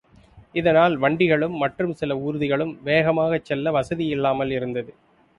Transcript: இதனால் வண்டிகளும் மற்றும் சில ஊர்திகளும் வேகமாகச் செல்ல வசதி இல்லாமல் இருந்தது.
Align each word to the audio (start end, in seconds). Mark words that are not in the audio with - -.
இதனால் 0.55 0.97
வண்டிகளும் 0.97 1.57
மற்றும் 1.57 1.93
சில 1.93 2.15
ஊர்திகளும் 2.21 2.71
வேகமாகச் 2.83 3.45
செல்ல 3.45 3.71
வசதி 3.71 4.05
இல்லாமல் 4.07 4.51
இருந்தது. 4.51 4.91